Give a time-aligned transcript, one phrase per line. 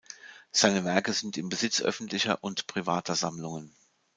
[0.51, 3.71] Seine Werke sind im Besitz öffentlicher und privater Sammlungen.